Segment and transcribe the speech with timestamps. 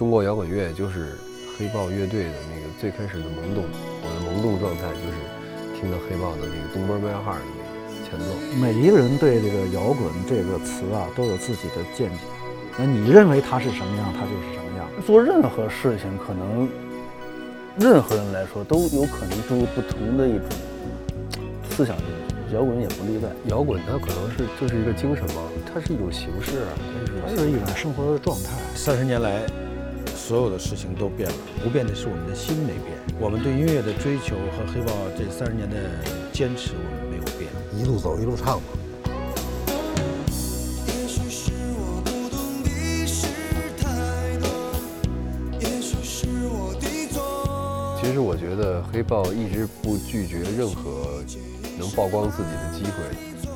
[0.00, 1.18] 象中国摇滚乐就是
[1.58, 3.64] 黑豹乐队的那个最开始的萌动，
[4.00, 8.32] 我的萌动状态就是听到黑豹的那个《东边麦哈》的那个前奏。
[8.58, 12.16] 每一个人对这个摇滚这个词啊都有自己的见解，
[12.78, 14.88] 那你认为它是什么样，它就是什么样。
[15.04, 16.66] 做任何事情，可能
[17.78, 20.48] 任何人来说都有可能注入不同的一种
[21.68, 22.06] 思想进
[22.48, 23.28] 去，摇滚也不例外。
[23.48, 26.72] 摇滚它可能是就是一个精神嘛，它是一种形式啊，
[27.20, 28.48] 它是一种生活的状态。
[28.74, 29.42] 三十年来，
[30.20, 32.96] 所有的事情都变了，不变的是我们的心没变。
[33.18, 35.76] 我们对音乐的追求和黑豹这三十年的
[36.32, 37.50] 坚持，我们没有变。
[37.76, 38.68] 一路走，一路唱嘛。
[48.00, 51.24] 其实我觉得黑豹一直不拒绝任何
[51.76, 53.02] 能曝光自己的机会，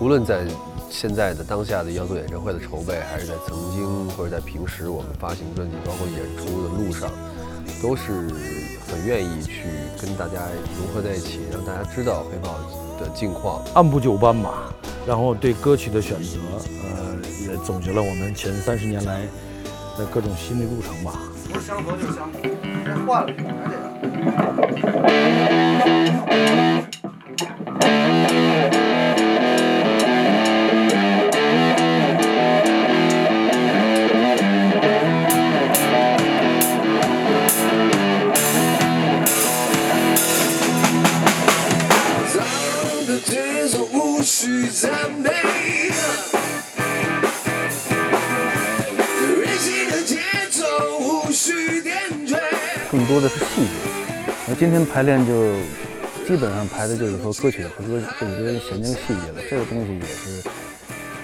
[0.04, 0.44] 无论在
[0.96, 7.10] 现在的当下的要做演唱会的筹备，还是在曾经或者在平时我们发行专辑，包括演出的路上，
[7.82, 8.12] 都是
[8.86, 9.64] 很愿意去
[10.00, 10.46] 跟大家
[10.78, 12.56] 融合在一起，让大家知道黑豹
[13.00, 13.60] 的近况。
[13.74, 14.72] 按部就班吧，
[15.04, 16.38] 然后对歌曲的选择，
[16.84, 19.22] 呃，也总结了我们前三十年来
[19.98, 21.18] 的各种心理路程吧。
[21.52, 22.40] 不是相同就是相同，
[22.84, 23.66] 该换了就还
[26.80, 26.93] 得。
[53.14, 53.68] 多的是细节。
[54.48, 55.54] 那今天排练就
[56.26, 60.42] 基本上排的就是说歌曲和歌这些弦经细节了，这个东西也是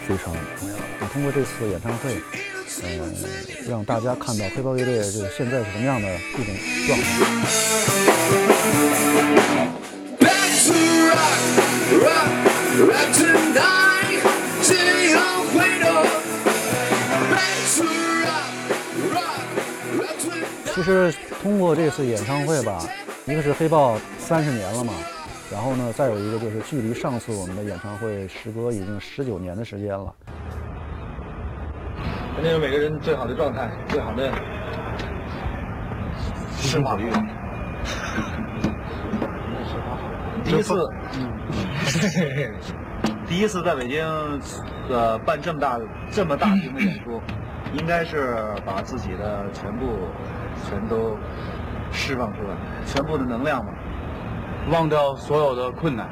[0.06, 0.82] 非常重要的。
[1.00, 2.14] 那通过这次演唱会，
[2.84, 3.12] 呃，
[3.68, 6.54] 让大家看到黑豹乐队就是现在是什么样的一种
[6.86, 7.10] 状态。
[20.82, 21.14] 其实。
[21.42, 22.78] 通过这次演唱会吧，
[23.24, 24.92] 一个是黑豹三十年了嘛，
[25.50, 30.14] 然后呢，再有一个就是距离上次我们的演唱会时隔已经十九年的时间了。
[32.34, 34.30] 肯定有每个人最好的状态，最好的
[36.58, 37.10] 释放欲。
[40.44, 40.74] 第一次，
[43.26, 44.04] 第一次在北京
[44.90, 45.80] 呃办这么大
[46.10, 47.18] 这么大型的演出，
[47.72, 49.86] 应该是把自己的全部。
[50.68, 51.16] 全都
[51.90, 52.54] 释放出来，
[52.84, 53.72] 全部的能量嘛，
[54.70, 56.06] 忘掉所有的困难，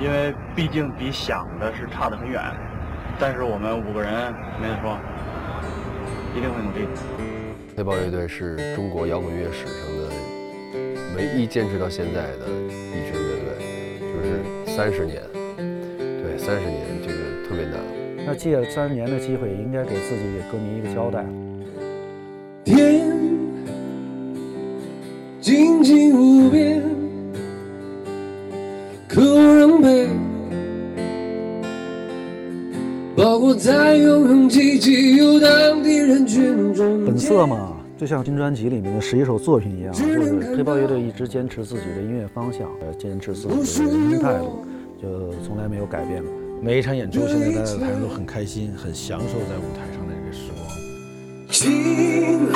[0.00, 2.42] 因为毕竟比想的是差得很远。
[3.20, 4.98] 但是我们五个人没得说，
[6.34, 6.88] 一定会努力。
[7.76, 10.08] 黑豹乐队是中国摇滚乐史上的
[11.16, 15.22] 唯一坚持到现在的一支乐队，就是三十年。
[15.96, 16.93] 对，三十年。
[18.26, 21.24] 那借三十年的机会，应该给自己给歌迷一个交代。
[25.40, 26.82] 静静无边，
[29.06, 30.08] 可无人陪。
[33.14, 37.04] 包裹在永恒寂寂游荡的人群中。
[37.04, 43.48] 本色嘛，就像新专辑里面的十一首作品一样，就是黑豹乐队一直坚持自己的音乐方向，呃，坚持自己
[43.84, 44.64] 的人生态度，
[45.00, 46.32] 就从来没有改变过。
[46.64, 50.50] 每一场演出，现在在台上都很开心，很享受在舞台上的这个时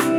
[0.09, 0.18] 光。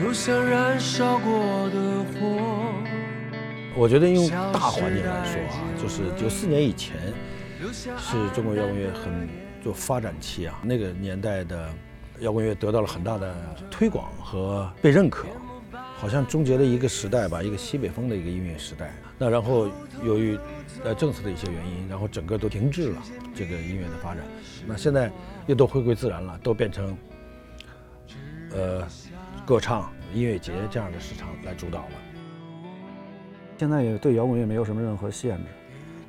[0.00, 2.72] 就像燃烧过的火。
[3.74, 6.96] 我觉得用大环境来说啊，就是九四年以前
[7.98, 9.28] 是中国摇滚乐很
[9.64, 11.68] 就发展期啊，那个年代的
[12.20, 13.34] 摇滚乐得到了很大的
[13.72, 15.26] 推广和被认可，
[15.96, 18.94] 好像终结了一个时代吧，一个西北风的一个音乐时代。
[19.18, 19.68] 那然后
[20.04, 20.38] 由于
[20.84, 23.02] 呃政策的一些原因，然后整个都停滞了
[23.34, 24.22] 这个音乐的发展。
[24.64, 25.10] 那现在
[25.48, 26.96] 又都回归自然了，都变成
[28.52, 28.86] 呃。
[29.48, 31.92] 歌唱、音乐节这样的市场来主导了。
[33.56, 35.44] 现在也对摇滚乐没有什么任何限制，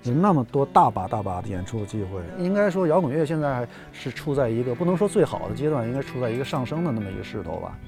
[0.03, 2.19] 有那么多大把大把的演出机会。
[2.38, 7.80] 应该说，摇滚乐现在还是处在一个不能说最好的阶段，应该处在一个上升的那么一个势头吧。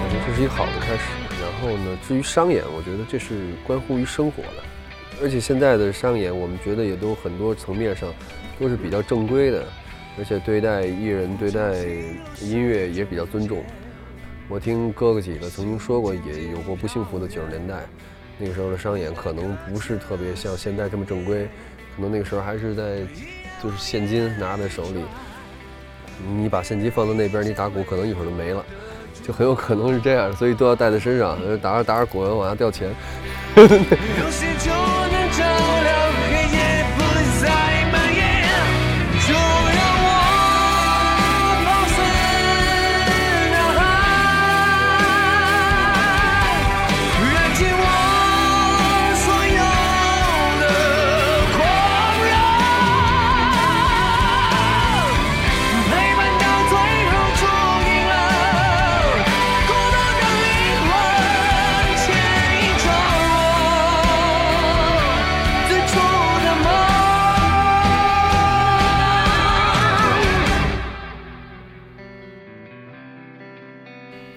[0.00, 1.02] 我觉得这是一个好的开始。
[1.42, 4.64] 然后呢，至于商演，我觉得这是关乎于生活的。
[5.20, 8.08] 而且现在的商演，我们觉得也都很多层面上
[8.58, 9.64] 都是比较正规的，
[10.18, 11.74] 而且对待艺人、对待
[12.40, 13.62] 音乐也比较尊重。
[14.48, 17.80] 我听哥哥几个曾经说过，也有过不幸福的九十年代，
[18.38, 21.48] 那个时候的商演可能不是特别像现在这么正规，
[21.96, 22.98] 可能那个时候还是在
[23.62, 25.02] 就是现金拿在手里，
[26.36, 28.64] 你把现金放到那边，你打鼓可能一会儿就没了，
[29.22, 32.90] 就很有可能是这样，所以都要带在身上，打着打着鼓往下掉钱。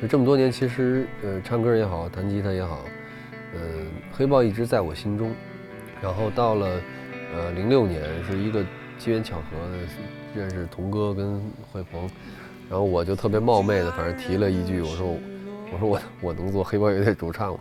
[0.07, 2.85] 这么多年，其实呃，唱歌也好，弹吉他也好，
[3.53, 3.59] 呃，
[4.11, 5.31] 黑豹一直在我心中。
[6.01, 6.79] 然后到了
[7.35, 8.63] 呃零六年，是一个
[8.97, 9.43] 机缘巧合
[10.35, 12.09] 认识童哥跟惠鹏，
[12.69, 15.07] 然后我就特别冒昧的，反正提了一句，我说
[15.73, 17.59] 我说我我能做黑豹乐队主唱吗？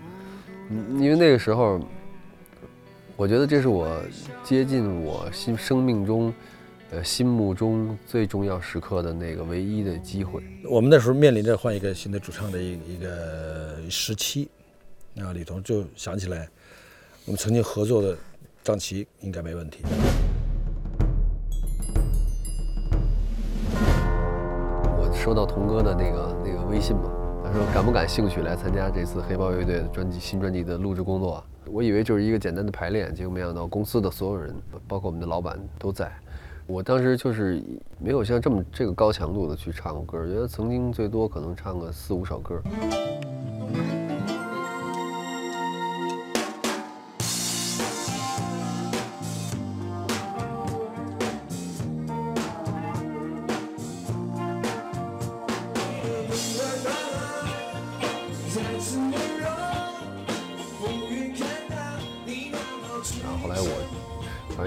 [0.99, 1.81] 因为那个时候，
[3.17, 4.01] 我觉得这是我
[4.45, 6.33] 接近我心生命中。
[6.97, 14.49] 呃，心目中最重要时刻的那个唯一的机会，我们那时候面临着换一个新的主唱的一一个时期，
[15.13, 16.49] 那李彤就想起来，
[17.27, 18.17] 我们曾经合作的
[18.65, 19.85] 张琪应该没问题。
[24.99, 27.13] 我收到童哥的那个那个微信嘛，
[27.45, 31.45] 他说感不感兴趣来参加这次黑豹乐队的专辑新专辑的录制工作？
[31.67, 34.55] 我以为就是一个简单的排练，结果没想到公司的所有人，
[34.89, 36.11] 包括我们的老板都在。
[36.67, 37.63] 我当时就是
[38.01, 42.61] 没有像这么这个高强度的去唱过歌，觉得曾经最多可能唱个四五首歌。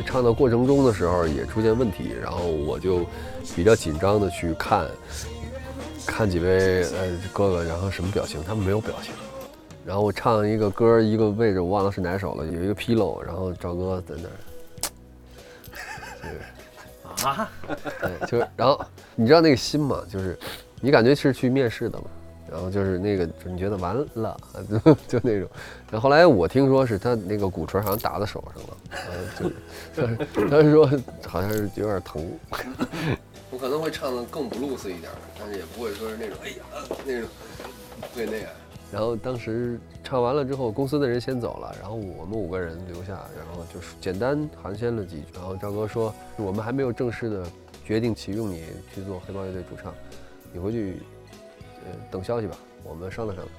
[0.06, 3.06] 唱的过程中的时候也出现问题，然后我就
[3.56, 4.88] 比较紧张的去看，
[6.06, 8.44] 看几位呃哥哥，然后什么表情？
[8.44, 9.14] 他们没有表情。
[9.86, 14.30] 然后我唱一个歌，一个位置我忘了是哪首了，有一个纰漏，然后赵哥在那
[17.26, 17.50] 儿， 啊，
[18.02, 18.80] 对，就是，然后
[19.16, 20.04] 你知道那个心吗？
[20.12, 20.38] 就是
[20.80, 22.06] 你感觉是去面试的吗？
[22.52, 24.38] 然后就是那个，就你觉得完了，
[25.08, 25.50] 就那种。
[25.92, 29.54] 然后后来我听说是他那个鼓槌好像打在手上了，
[29.96, 30.86] 就 他是说
[31.28, 32.30] 好像是有点疼。
[33.52, 36.56] 我可能会唱的更 blues 一点，但是也不会说是那种哎呀
[37.06, 37.30] 那种
[38.14, 38.50] 会那样。
[38.92, 45.26] 然后当时唱完了之后，公司的人先走了，然后我们五个人留下，然后就是简单寒暄了几句。
[45.36, 47.44] 然后赵哥说，我们还没有正式的
[47.86, 48.64] 决定启用你
[48.94, 49.94] 去做黑豹乐队主唱，
[50.54, 50.98] 你回去。
[52.12, 53.56] 等消息吧，我们商量商量。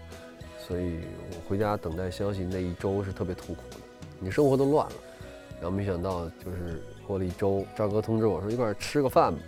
[0.66, 3.76] 所以我回家等待消息那一周是特别痛苦的，
[4.20, 4.92] 你生活都乱了。
[5.54, 9.40] 然后没想到就是过了一周，赵哥通知我说一块吃个饭吧，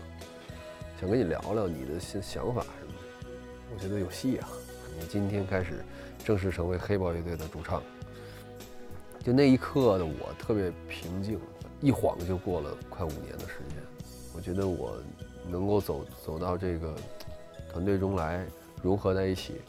[1.01, 3.29] 想跟你聊聊你的新想法什么的。
[3.73, 4.49] 我觉得有戏啊！
[4.99, 5.85] 你今天开始
[6.25, 7.81] 正式成为黑豹乐队的主唱。
[9.23, 11.39] 就那一刻的我特别平静，
[11.81, 13.79] 一晃就过了快五年的时间。
[14.35, 14.97] 我觉得我
[15.49, 16.95] 能够走走到这个
[17.71, 18.45] 团队中来。
[18.83, 19.61] 融合在一起，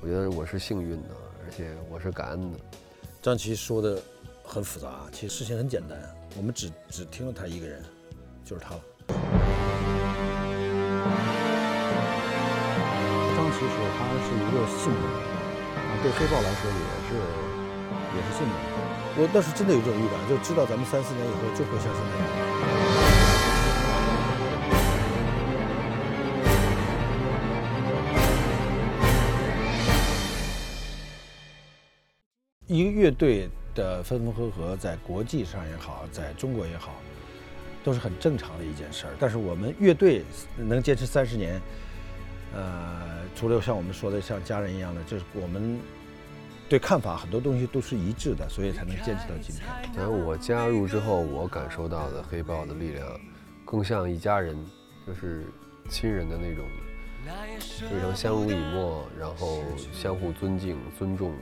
[0.00, 1.10] 我觉得我是幸运的，
[1.44, 2.58] 而且我是感恩的。
[3.20, 4.00] 张琪说的
[4.42, 6.00] 很复杂，其实事情很简单，
[6.38, 7.84] 我们只只听了他一个人，
[8.46, 8.80] 就是他了。
[13.36, 15.04] 张琪说他是一个幸运
[15.76, 17.12] 啊，对黑豹来说也是
[18.16, 18.52] 也是幸运。
[19.18, 22.20] 我倒是真的有这种预感，就知道咱们三四年以后就会像现在一
[23.02, 23.05] 样。
[32.76, 36.94] 一个乐队的分分合合，在国际上也好，在中国也好，
[37.82, 39.12] 都是很正常的一件事儿。
[39.18, 40.24] 但是我们乐队
[40.56, 41.60] 能坚持三十年，
[42.54, 45.78] 呃，除了像我们说的像家人一样的，就是我们
[46.68, 49.64] 对看法很多东西都是一致的，所以才能坚持到今天。
[49.96, 53.06] 然后我加入之后，我感受到的黑豹的力量，
[53.64, 54.56] 更像一家人，
[55.06, 55.46] 就是
[55.88, 56.64] 亲人的那种，
[57.88, 61.32] 非常相濡以沫，然后相互尊敬、尊重。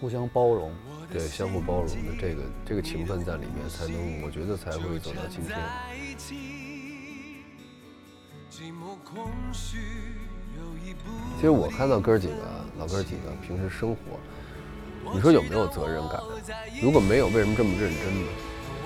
[0.00, 0.72] 互相包容，
[1.12, 5.58] 对，相互包容的这个这个情分在里面，才能，我觉得才会走到今天。
[11.36, 14.18] 其实我看到哥几个老哥几个平时生活，
[15.12, 16.18] 你说有没有责任感？
[16.82, 18.28] 如果没有，为什么这么认真呢？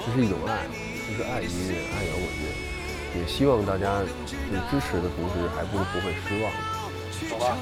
[0.05, 0.67] 这是一种爱，
[1.09, 2.51] 就是爱音乐，爱摇滚乐，
[3.21, 6.53] 也希望大家就是支持的同时，还不是不会失望。
[7.31, 7.57] 走吧，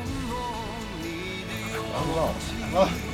[2.73, 3.12] 拿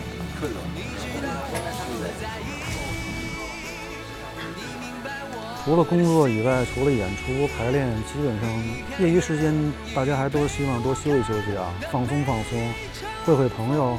[5.64, 8.48] 除了工作以外，除了演出排练，基本上
[9.00, 9.52] 业余时间
[9.94, 12.72] 大家还都希望多休息休息啊，放松放松，
[13.26, 13.98] 会会朋友，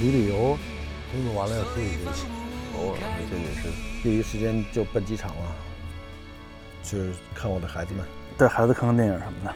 [0.00, 0.56] 旅旅游。
[1.12, 2.24] 工作完了要休息休息，
[2.78, 3.68] 偶尔还见见是
[4.08, 5.54] 业余时间就奔机场了，
[6.82, 8.06] 去看我的孩子们，
[8.38, 9.54] 带孩子看看电影什么的。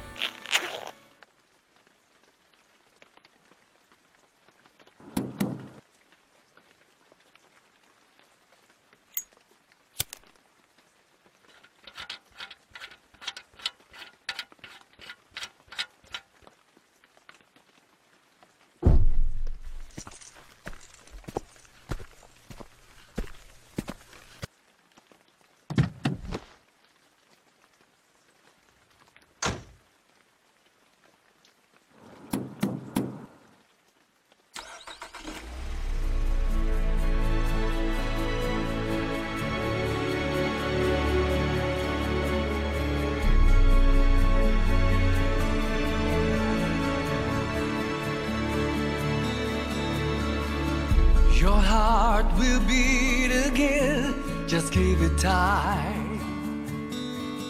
[51.39, 54.15] Your heart will beat again,
[54.49, 55.93] just give it tight.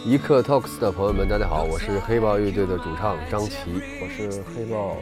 [0.04, 4.96] 一刻 Talks 的朋友们，大家好，我是黑豹乐队的主唱张琪，我是黑豹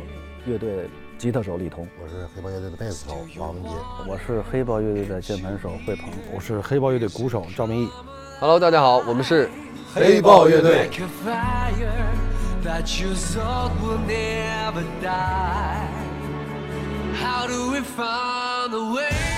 [0.45, 3.71] 乐队吉他手李彤，我是黑豹乐队的贝斯手王文杰，
[4.07, 7.89] 我是黑豹乐队的键盘手惠鹏，我是黑豹乐队鼓手赵明义。
[8.39, 9.49] Hello，大家好，我们是
[9.95, 10.91] 黑豹乐队。
[17.23, 19.34] How do we find the way.